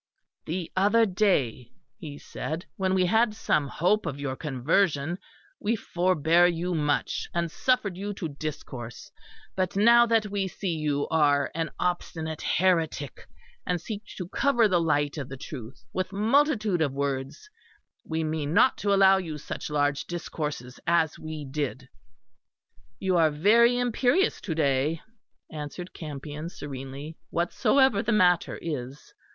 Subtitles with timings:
[0.45, 1.69] "The other day,"
[1.99, 5.19] he said, "when we had some hope of your conversion,
[5.59, 9.11] we forbare you much, and suffered you to discourse;
[9.55, 13.27] but now that we see you are an obstinate heretic,
[13.63, 17.47] and seek to cover the light of the truth with multitude of words,
[18.03, 21.87] we mean not to allow you such large discourses as we did."
[22.97, 24.99] "You are very imperious to day,"
[25.51, 29.13] answered Campion serenely, "whatsoever the matter is.